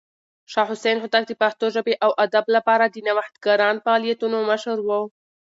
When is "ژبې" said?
1.75-1.93